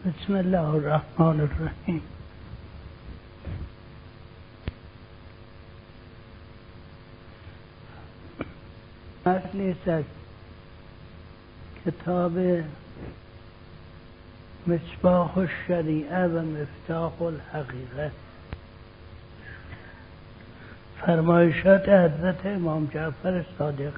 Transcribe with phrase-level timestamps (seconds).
[0.00, 2.02] بسم الله الرحمن الرحیم.
[9.54, 10.04] نیست از
[11.86, 12.32] کتاب
[14.66, 18.10] مصباح الشریعه و مفتاح الحقیقه.
[21.00, 23.92] فرمایشات حضرت امام جعفر صادق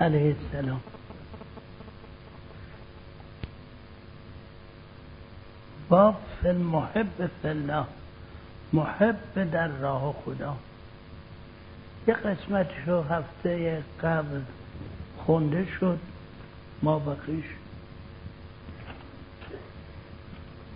[0.00, 0.80] علیه السلام.
[5.90, 7.84] باب فی المحب فی الله.
[8.72, 10.56] محب در راه خدا.
[12.08, 14.40] یه قسمتش رو هفته قبل
[15.18, 15.98] خونده شد.
[16.82, 17.44] ما بقیش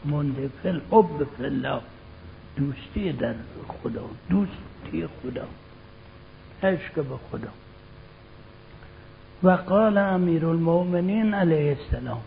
[0.04, 1.80] مونده فی الحب فی الله.
[2.56, 3.34] دوستی در
[3.68, 4.04] خدا.
[4.30, 5.46] دوستی خدا.
[6.62, 7.48] عشق به خدا.
[9.42, 12.23] و قال امیر المؤمنین علیه السلام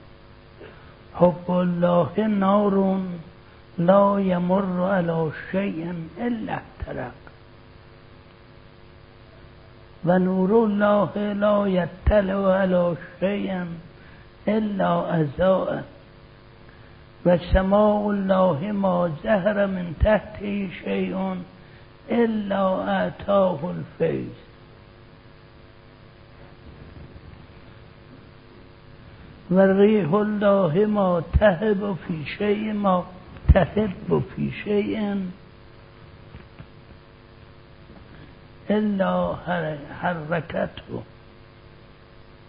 [1.19, 2.75] حب الله نار
[3.77, 7.17] لا يمر على شيء إلا احترق
[10.05, 13.65] ونور الله لا يطلع على شيء
[14.47, 15.83] إلا أزاء
[17.25, 21.37] وسماء الله ما زهر من تحته شيء
[22.09, 22.63] إلا
[23.07, 24.35] أتاه الفيض.
[29.51, 33.05] و ریح الله ما تهب فی شیء ما
[33.53, 35.15] تهب فی شیء
[38.69, 39.33] الا
[40.01, 41.03] حرکته.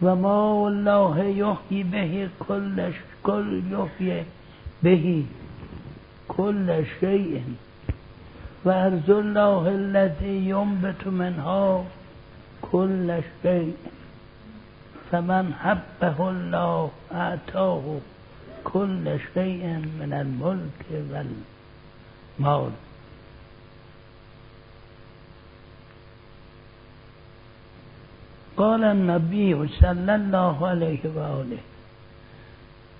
[0.02, 4.24] و ما الله یحیی به کل کل یحیی
[4.82, 5.22] به
[6.28, 7.40] کل شیء.
[8.64, 11.86] و ارض الله الذی ینبت منها
[12.62, 13.72] کل شیء.
[15.12, 17.98] فمن حبه الله اعطاه
[18.64, 19.64] كل شيء
[20.00, 22.70] من الملك والمال
[28.56, 31.58] قال النبي صلى الله عليه وآله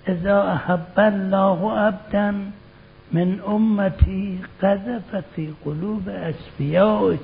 [0.07, 2.51] إذا أحب الله عبدا
[3.11, 7.17] من أمتي قذف في قلوب أسفيائه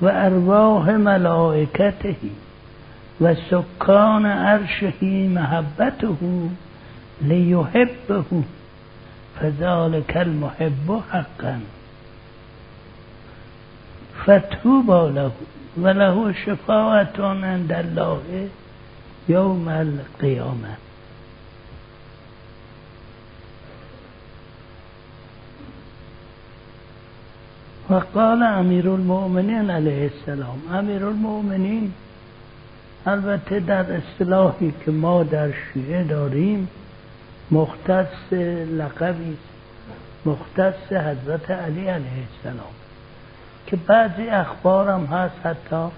[0.00, 2.30] وأرواح ملائكته
[3.20, 6.16] و سکان عرشه محبته
[7.22, 8.24] لیحبه.
[9.40, 11.60] فذلك المحب حقا.
[14.26, 15.32] فتوبا له
[15.82, 18.48] و له شفاعت عند الله
[19.28, 20.76] یوم القیامه.
[27.90, 31.92] و قال امیر المؤمنین علیه السلام امیر المؤمنین
[33.06, 36.68] البته در اصطلاحی که ما در شیعه داریم
[37.50, 38.32] مختص
[38.72, 39.36] لقبی
[40.26, 42.72] مختص حضرت علی علیه السلام.
[43.66, 45.88] که بعضی اخبارم هست حتی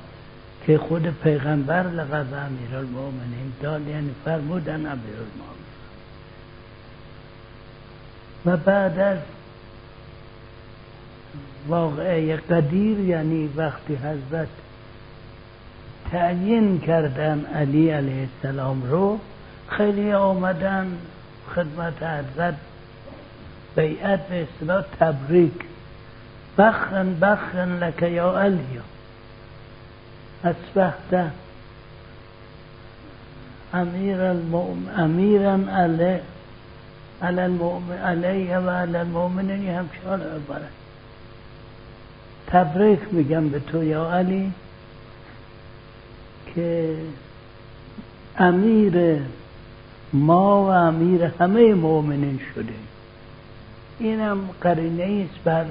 [0.66, 5.66] که خود پیغمبر لقب امیر المؤمنین داد یعنی فرمودن امیر المؤمنین
[8.46, 9.18] و بعد از
[11.68, 14.48] واقعه قدیر یعنی وقتی حضرت
[16.12, 19.18] تعیین کردن علی علیه السلام رو
[19.68, 20.86] خیلی آمدن
[21.54, 22.54] خدمت حضرت
[23.76, 25.52] بیعت به اصطلاح تبریک.
[26.58, 28.80] بخن بخن لک یا علی.
[30.44, 31.30] اصبحت
[33.74, 36.18] امیر المؤمن علی
[37.22, 40.62] علی المؤمن علیه و علی المؤمنین هم شال عبارت
[42.46, 44.52] تبریک میگم به تو یا علی.
[46.56, 46.96] که
[48.38, 49.18] امیر
[50.12, 52.72] ما و امیر همه مؤمنین شده.
[53.98, 55.64] اینم قرینه است بر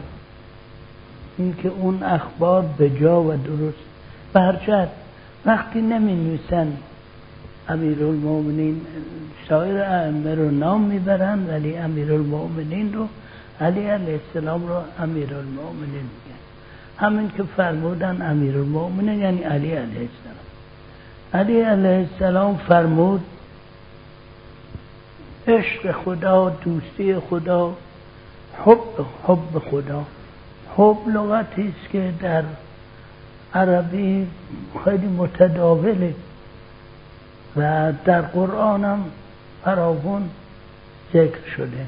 [1.37, 3.77] اینکه اون اخبار به جا و درست.
[4.33, 4.89] برچت
[5.45, 6.73] وقتی نمی نویسن
[7.69, 8.81] امیر المؤمنین
[9.49, 13.07] سایر ائمه رو نام می‌برن ولی امیر المؤمنین رو
[13.61, 16.39] علی علیه السلام رو امیر المؤمنین میگن.
[16.97, 20.45] همین که فرمودن امیر المؤمنین یعنی علی علیه السلام.
[21.35, 23.25] علی علیه السلام فرمود
[25.47, 27.75] عشق خدا دوستی خدا
[28.65, 30.05] حب حب خدا.
[30.77, 32.43] حب لغتی است که در
[33.53, 34.27] عربی
[34.83, 36.15] خیلی متداوله
[37.55, 39.05] و در قرآن هم
[39.63, 40.29] فراوون
[41.13, 41.85] ذکر شده.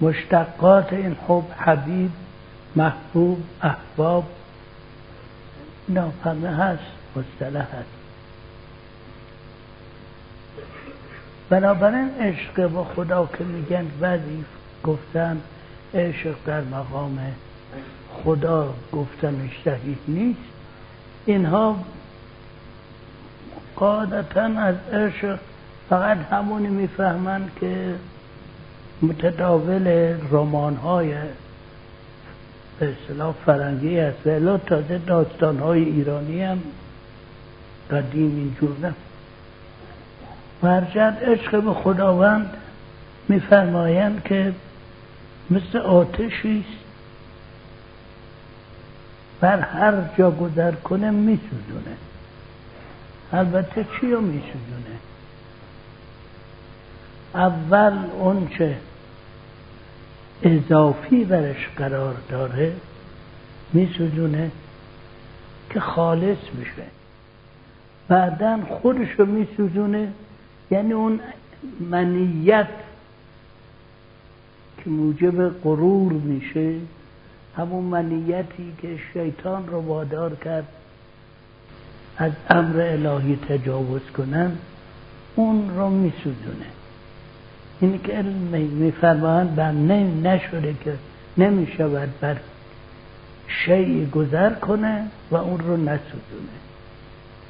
[0.00, 2.10] مشتقات این حب حبیب
[2.76, 4.24] محبوب احباب
[5.88, 6.82] اینا همه هست
[7.16, 7.97] مصطلح هست.
[11.50, 14.44] بنابراین عشق با خدا که میگن بعضی
[14.84, 15.40] گفتن
[15.94, 17.18] عشق در مقام
[18.24, 20.40] خدا گفتنش صحیح نیست.
[21.26, 21.76] اینها
[23.76, 25.38] قاعدتا از عشق
[25.88, 27.94] فقط همونی می‌فهمند که
[29.02, 31.14] متداول رمان های
[32.78, 36.62] به اصطلاح فرنگی است و تازه داستان های ایرانی هم
[37.90, 38.92] قدیم اینجور
[40.62, 42.56] برجد عشق به خداوند
[43.28, 44.54] میفرمایند که
[45.50, 46.84] مثل آتشی است.
[49.40, 51.96] بر هر جا گذر کنه میسوزونه.
[53.32, 54.98] البته چی رو میسوزونه؟
[57.34, 58.76] اول اونچه
[60.42, 62.72] اضافی برش قرار داره
[63.72, 64.50] میسوزونه
[65.70, 66.82] که خالص میشه
[68.08, 70.12] بعدا خودش رو میسوزونه
[70.70, 71.20] یعنی اون
[71.80, 72.68] منیت
[74.84, 76.74] که موجب غرور میشه
[77.56, 80.68] همون منیتی که شیطان رو وادار کرد
[82.16, 84.52] از امر الهی تجاوز کنن
[85.36, 86.66] اون رو میسوزونه.
[87.80, 90.94] اینی که علم میفرمایند بر نشده که
[91.38, 92.36] نمی‌شود بر
[93.48, 96.58] شیعی گذر کنه و اون رو نسوزونه.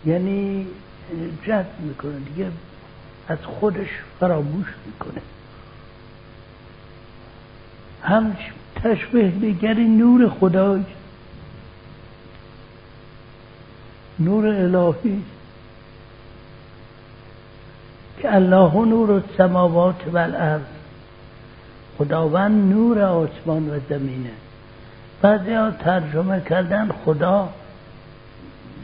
[0.07, 0.67] یعنی
[1.47, 2.47] جد می‌کنه دیگه.
[3.29, 3.89] از خودش
[4.21, 5.23] فراموش می‌کنه.
[8.03, 8.37] هم
[8.77, 10.85] تشبه دیگری نور خدای.
[14.19, 15.23] نور الهی.
[18.19, 20.63] که الله نور السماوات و الارض
[21.99, 24.31] خداوند نور آسمان و زمینه.
[25.23, 27.49] بعضی ها ترجمه کردن خدا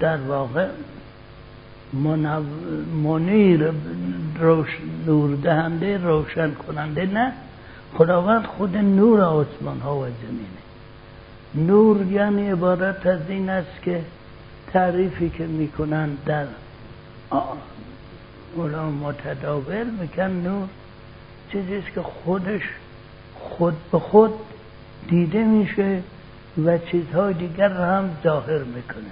[0.00, 0.68] در واقع
[3.02, 3.72] منیر
[4.38, 7.32] روش نور دهنده روشن کننده نه.
[7.94, 11.66] خداوند خود نور آسمان ها و زمینه.
[11.68, 14.00] نور یعنی عبارت از این است که
[14.72, 16.46] تعریفی که می‌کنن در
[18.56, 20.68] اولا متداول میکن نور.
[21.52, 22.62] چیزیست که خودش
[23.40, 24.32] خود به خود
[25.08, 26.02] دیده میشه
[26.64, 29.10] و چیزهای دیگر را هم ظاهر می‌کنه.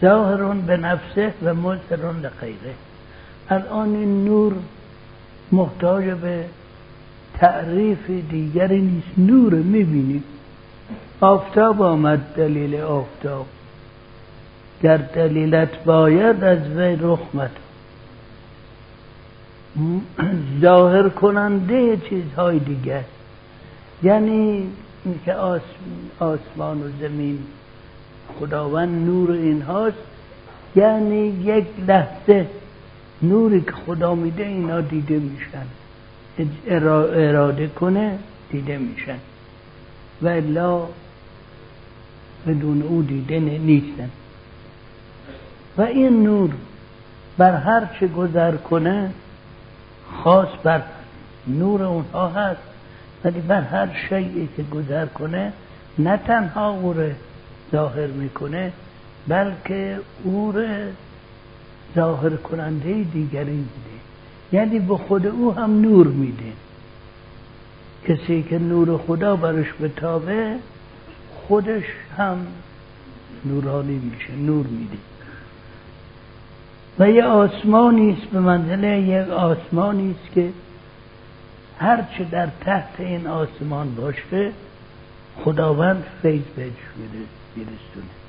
[0.00, 2.74] ظاهرون به نفسه و مظهرون لغیره
[3.50, 4.52] الان این نور
[5.52, 6.44] محتاج به
[7.34, 9.18] تعریف دیگری نیست.
[9.18, 10.24] نور می‌بینید
[11.20, 13.46] آفتاب آمد دلیل آفتاب.
[14.82, 17.20] گر دلیلت باید از وی رخ
[20.60, 23.04] ظاهر کننده چیزهای دیگر.
[24.02, 24.66] یعنی
[25.24, 25.34] که
[26.18, 27.38] آسمان و زمین
[28.40, 29.96] خداوند نور اینهاست.
[30.76, 32.46] یعنی یک لحظه
[33.28, 35.66] نوری که خدا میده اینا دیده میشن.
[36.66, 38.18] اراده کنه
[38.50, 39.18] دیده میشن.
[40.22, 40.82] و الا
[42.46, 44.10] بدون او دیده نیستن.
[45.76, 46.50] و این نور
[47.38, 49.10] بر هر چه گذر کنه
[50.12, 50.82] خاص بر
[51.46, 52.60] نور اونها هست.
[53.24, 55.52] ولی بر هر شیعی که گذر کنه
[55.98, 56.94] نه تنها او
[57.72, 58.72] ظاهر می‌کنه
[59.28, 60.52] بلکه او
[61.94, 63.94] ظاهر کننده دیگری میده.
[64.52, 66.52] یعنی به خود او هم نور میده.
[68.08, 70.56] کسی که نور خدا برش بتابه
[71.48, 71.84] خودش
[72.18, 72.46] هم
[73.44, 74.98] نورانی میشه نور میده.
[76.98, 80.50] و یه آسمانی است به منزله یک آسمانی است که
[81.78, 84.52] هرچه در تحت این آسمان باشه
[85.44, 86.72] خداوند فیض بهش
[87.56, 88.23] میرسونه.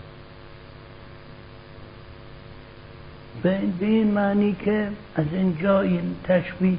[3.43, 6.77] به این معنی که از اینجا این تشبیه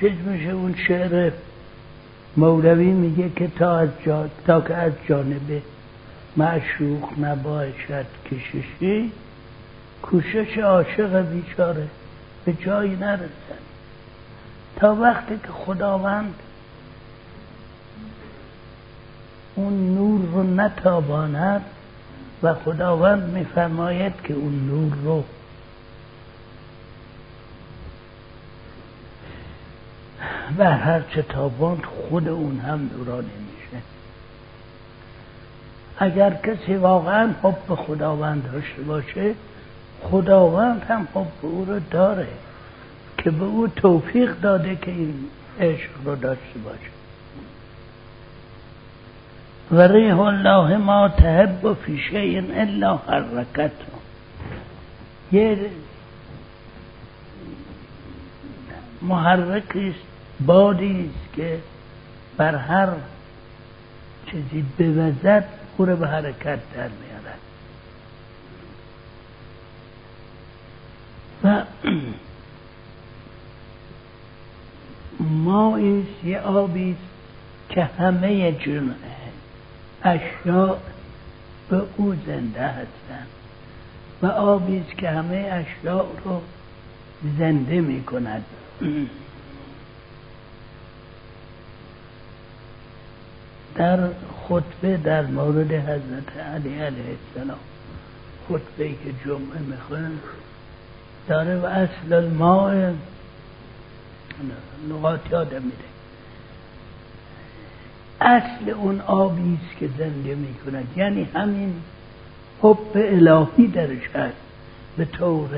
[0.00, 1.32] چیز میشه اون شعر
[2.36, 4.28] مولوی میگه که تا از جا...
[4.46, 5.62] تا که از جانب
[6.36, 9.12] معشوق نباشد کششی
[10.02, 11.86] کوشش عاشق بیچاره
[12.44, 13.60] به جایی نرسن
[14.76, 16.34] تا وقتی که خداوند
[19.54, 21.64] اون نور رو نتاباند
[22.42, 25.24] و خداوند میفرماید که اون نور رو
[30.58, 33.82] و هر چه تاباند خود اون هم نورانی میشه
[35.98, 39.34] اگر کسی واقعا حب خداوند داشته باشه
[40.02, 42.28] خداوند هم حب او رو داره
[43.18, 45.14] که به او توفیق داده که این
[45.60, 47.03] عشق رو داشته باشه.
[49.70, 53.72] و ریح الله ما تحب فی شیء الا حرکت.
[55.32, 55.58] یه
[59.02, 60.06] محرکی است
[60.46, 61.58] بادی است که
[62.36, 62.88] بر هر
[64.30, 65.44] چیزی بوزد
[65.76, 67.38] او به حرکت در میارد.
[71.44, 71.64] و
[75.44, 75.80] ما
[76.24, 76.96] یه آبی
[77.68, 78.94] که همه جن
[80.04, 80.76] اشیاء
[81.68, 83.26] به او زنده هستند
[84.22, 86.42] و آبی است که همه اشیاء رو
[87.38, 88.44] زنده می کند.
[93.74, 94.08] در
[94.48, 97.58] خطبه در مورد حضرت علی علیه السلام
[98.48, 100.20] خطبه که جمعه می‌خوان
[101.28, 102.92] داره و اصل الماء
[104.88, 105.93] لغات یادم میده.
[108.20, 111.74] اصل اون آبی است که زنده می کند یعنی همین
[112.62, 114.36] حب الهی درش هست
[114.96, 115.48] به طور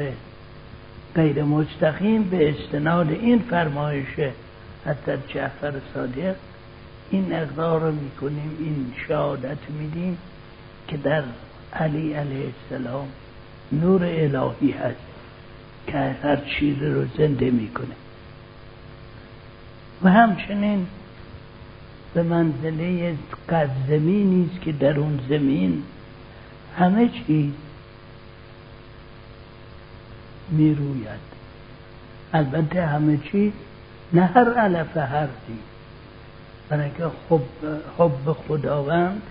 [1.14, 4.06] غیر مستقیم به استناد این فرمایش
[4.86, 6.34] حتی جعفر صادق
[7.10, 10.18] این اقرار رو می‌کنیم این شهادت میدیم
[10.88, 11.22] که در
[11.72, 13.08] علی علیه السلام
[13.72, 15.06] نور الهی هست
[15.86, 17.94] که هر چیز رو زنده می‌کنه.
[20.02, 20.86] و همچنین
[22.16, 23.16] به منزله
[23.88, 25.82] زمینی است که در اون زمین
[26.78, 27.52] همه چیز
[30.50, 31.26] می‌روید.
[32.32, 33.52] البته همه چیز
[34.12, 35.58] نه هر علف حرفی
[36.68, 37.42] برای که حب,
[37.98, 39.22] حب خداوند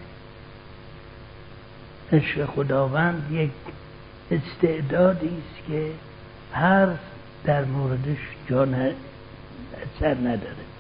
[2.12, 3.52] عشق خداوند یک
[4.32, 5.92] استعدادی است که
[6.54, 6.88] هر
[7.46, 8.18] در موردش
[8.50, 10.75] جان اثر نداره.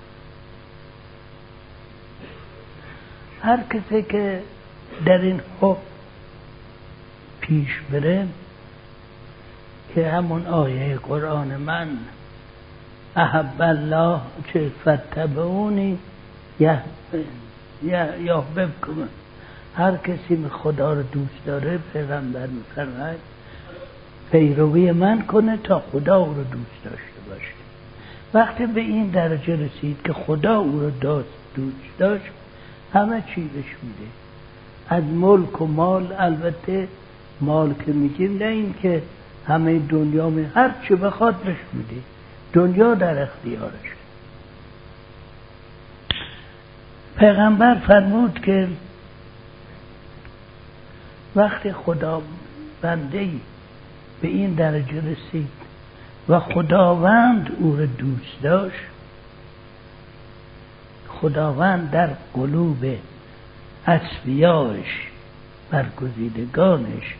[3.45, 4.41] هر کسی که
[5.05, 5.77] در این حب
[7.41, 8.27] پیش بره
[9.95, 11.87] که همون آیه قرآن من
[13.15, 14.19] احب الله
[14.53, 15.97] چه فتبعونی
[16.59, 16.79] یا
[18.23, 19.09] یا بکن
[19.75, 23.19] هر کسی خدا رو دوست داره پیغمبر میفرماید
[24.31, 27.55] پیروی من کنه تا خدا او رو دوست داشته باشه.
[28.33, 30.89] وقتی به این درجه رسید که خدا او رو
[31.55, 32.31] دوست داشت
[32.95, 34.11] همه چی بهش میده.
[34.89, 36.87] از ملک و مال البته
[37.41, 39.03] مال که میگیم نه این که
[39.47, 42.01] همه دنیا می هر چی بخواد بهش میده.
[42.53, 43.95] دنیا در اختیارش.
[47.17, 48.67] پیغمبر فرمود که
[51.35, 52.21] وقتی خدا
[52.81, 53.29] بنده
[54.21, 55.51] به این درجه رسید
[56.29, 58.94] و خداوند او را دوست داشت
[61.21, 62.85] خداوند در قلوب
[63.87, 65.07] اصفیاش
[65.71, 67.15] برگزیدگانش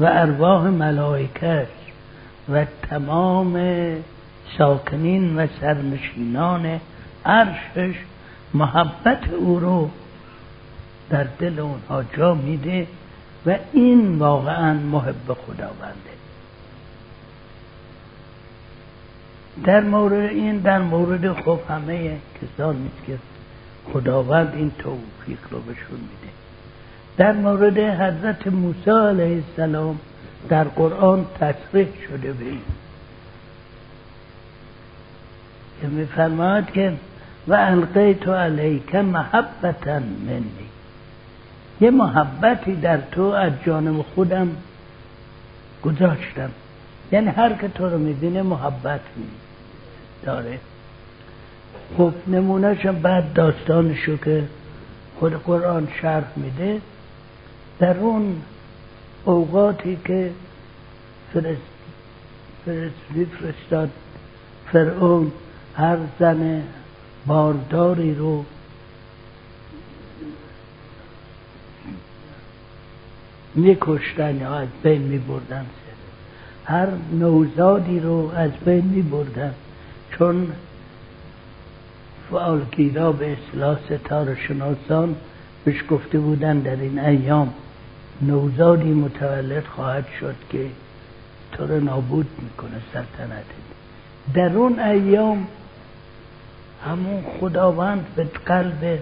[0.00, 1.68] و ارواح ملائکش
[2.52, 3.56] و تمام
[4.58, 6.80] ساکنین و سرنشینان
[7.24, 7.94] عرشش
[8.54, 9.90] محبت او رو
[11.10, 12.86] در دل اونها جا میده
[13.46, 16.14] و این واقعا محب خداونده.
[19.62, 23.18] در مورد این در مورد خب همه کسانی که
[23.92, 26.32] خداوند این توفیق رو بهشون میده.
[27.16, 29.98] در مورد حضرت موسی علیه السلام
[30.48, 32.60] در قرآن تصریح شده به این.
[35.80, 36.92] که میفرماید که
[37.48, 40.68] و القیت علیک محبتا منی.
[41.80, 44.50] یه محبتی در تو از جانم خودم
[45.82, 46.50] گذاشتم.
[47.14, 49.26] یعنی هر که تو رو می‌بینه محبت می
[50.22, 50.58] داره.
[51.96, 54.44] خب نمونهش بعد داستانشو که
[55.18, 56.80] خود قرآن شرح میده
[57.78, 58.42] در اون
[59.24, 60.30] اوقاتی که
[61.32, 61.60] فرست
[62.64, 62.94] فرست
[63.40, 63.90] فرستاد
[64.72, 65.32] فرعون
[65.76, 66.62] هر زن
[67.26, 68.44] بارداری رو
[73.54, 75.66] میکشتن یا از بین میبردن.
[76.64, 79.54] هر نوزادی رو از بین میبردن.
[80.18, 80.52] چون
[82.30, 85.16] فعالگیرا به اصلاح ستاره شناسان
[85.64, 87.54] بهش گفته بودن در این ایام
[88.22, 90.66] نوزادی متولد خواهد شد که
[91.52, 93.44] تو رو نابود می‌کنه سلطنت.
[94.34, 95.46] در اون ایام
[96.86, 98.98] همون خداوند به قلب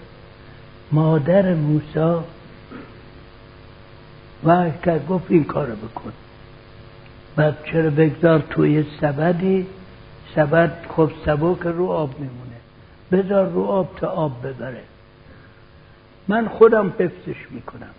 [0.92, 2.24] مادر موسی
[4.44, 6.12] و که گفت این کارو بکن.
[7.36, 9.66] بعد چرا بگذار توی سبدی؟
[10.34, 12.56] سبد خب سبک رو آب میمونه.
[13.12, 14.82] بذار رو آب تا آب ببره.
[16.28, 17.94] من خودم حفظش می‌کنم.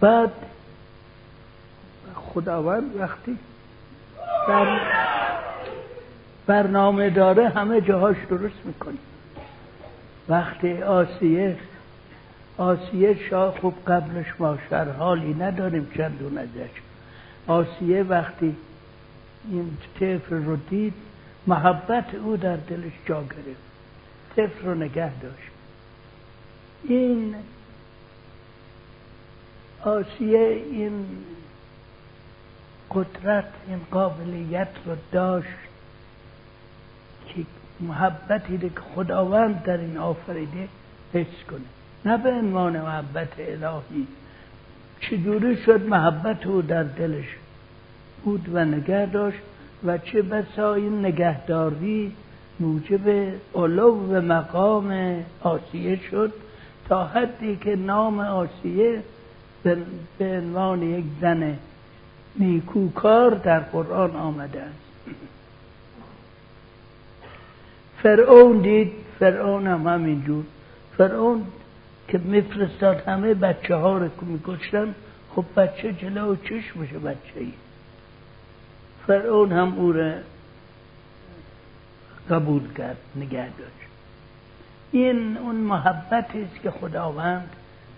[0.00, 0.32] بعد
[2.14, 3.38] خداوند وقتی
[4.48, 4.80] در
[6.46, 8.98] برنامه داره همه جاهاش درست می‌کنه.
[10.28, 11.56] وقتی آسیه
[12.58, 14.58] آسیه شاه خوب قبلش ما
[14.98, 16.70] حالی نداریم چندون ازش
[17.46, 18.56] آسیه وقتی
[19.50, 20.94] این طفل رو دید
[21.46, 23.60] محبت او در دلش جا گرفت.
[24.36, 25.50] طفل رو نگه داشت.
[26.84, 27.34] این
[29.84, 31.06] آسیه این
[32.90, 35.48] قدرت این قابلیت رو داشت
[37.26, 37.44] که
[37.80, 40.68] محبتی که خداوند در این آفریده
[41.12, 41.75] حس کنه.
[42.06, 44.06] نه به عنوان محبت الهی.
[45.00, 47.36] چجوری شد محبت او در دلش
[48.24, 49.38] بود و نگه داشت
[49.84, 52.12] و چه بسا این نگهداری
[52.60, 56.32] موجب علو مقام آسیه شد
[56.88, 59.02] تا حدی که نام آسیه
[59.62, 59.76] به
[60.20, 61.58] عنوان یک زن
[62.38, 65.16] نیکوکار در قرآن آمده است.
[68.02, 70.44] فرعون دید فرعون هم همینجور.
[70.98, 71.46] فرعون
[72.08, 74.94] که میفرستاد همه بچه ها رو میکشتن
[75.34, 77.52] خب بچه جلو چشمشه بچه ای
[79.06, 80.12] فرعون هم او را
[82.30, 83.72] قبول کرد نگه داشت.
[84.90, 87.50] این اون محبتی است که خداوند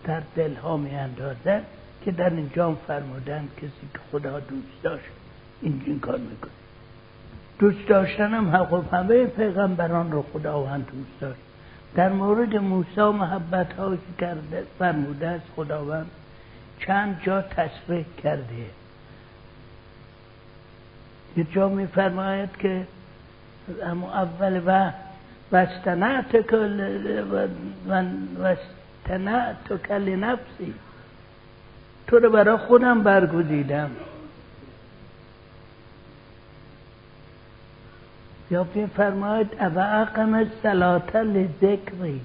[0.04, 1.64] در دلها می اندازد
[2.04, 5.04] که در اینجا فرمودن کسی که خدا دوست داشت
[5.62, 6.50] این کار می‌کنه.
[7.58, 11.47] دوست داشتن هم حق همه پیغمبران رو خداوند دوست داشت.
[11.94, 16.10] در مورد موسی محبت ها که کرده فرموده است خداوند
[16.86, 18.70] چند جا تصریح کرده.
[21.36, 22.86] یه جا میفرماید که
[23.82, 24.90] اما اول و
[25.52, 27.00] وستنعت کل
[28.38, 30.74] وستنعت کل نفسی
[32.06, 33.90] تو رو برای خودم برگزیدم.
[38.50, 42.20] یا فرماید او اقم سلات لذکری.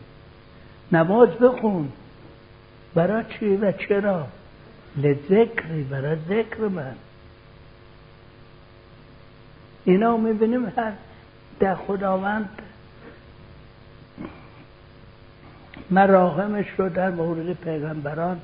[0.91, 1.89] نماز بخون.
[2.95, 4.27] برای چی و چرا؟
[4.97, 6.95] لذکری برای ذکر من.
[9.85, 10.91] اینا می‌بینیم هر
[11.59, 12.49] در خداوند
[15.91, 18.39] مراهمش رو در مورد پیغمبران.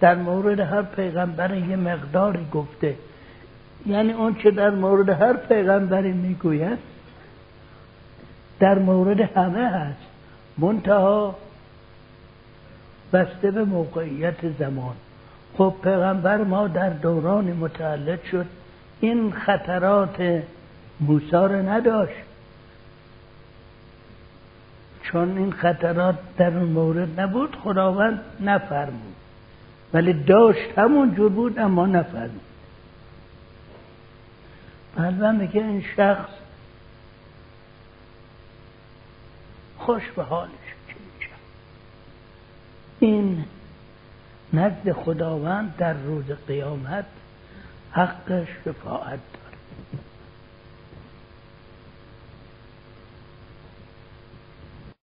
[0.00, 2.96] در مورد هر پیغمبر یه مقداری گفته.
[3.86, 6.93] یعنی اون چه در مورد هر پیغمبری می‌گوید
[8.60, 10.06] در مورد همه هست.
[10.58, 11.36] منتها
[13.12, 14.94] بسته به موقعیت زمان.
[15.58, 18.46] خب پیغمبر ما در دوران متعلق شد.
[19.00, 20.42] این خطرات
[21.00, 22.24] موسا رو نداشت.
[25.02, 29.14] چون این خطرات در اون مورد نبود خداوند نفرمود.
[29.92, 32.40] ولی داشت همون جور بود اما نفرمود.
[34.96, 36.43] بله میگه این شخص
[39.84, 40.50] خوش به حالش
[43.00, 43.44] این
[44.52, 47.06] نزد خداوند در روز قیامت
[47.92, 49.20] حق شفاعت